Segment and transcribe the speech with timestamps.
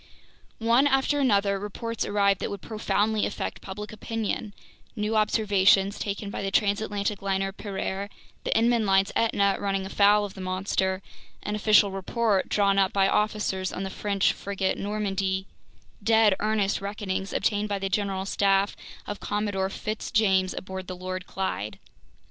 [0.57, 4.55] One after another, reports arrived that would profoundly affect public opinion:
[4.95, 8.09] new observations taken by the transatlantic liner Pereire,
[8.43, 11.03] the Inman line's Etna running afoul of the monster,
[11.43, 15.45] an official report drawn up by officers on the French frigate Normandy,
[16.03, 18.75] dead earnest reckonings obtained by the general staff
[19.05, 21.77] of Commodore Fitz James aboard the Lord Clyde.